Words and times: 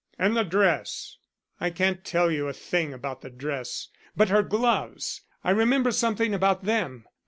And 0.17 0.35
the 0.35 0.41
dress?" 0.41 1.17
"I 1.59 1.69
can't 1.69 2.03
tell 2.03 2.31
you 2.31 2.47
a 2.47 2.53
thing 2.53 2.91
about 2.91 3.21
the 3.21 3.29
dress. 3.29 3.89
But 4.17 4.29
her 4.29 4.41
gloves 4.41 5.21
I 5.43 5.51
remember 5.51 5.91
something 5.91 6.33
about 6.33 6.63
them. 6.63 7.05